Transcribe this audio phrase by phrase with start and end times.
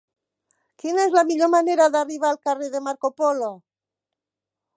[0.83, 3.53] Quina és la millor manera d'arribar al carrer de Marco Polo?